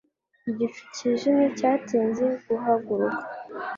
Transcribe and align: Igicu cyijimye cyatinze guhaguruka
Igicu 0.49 0.81
cyijimye 0.95 1.47
cyatinze 1.57 2.25
guhaguruka 2.47 3.25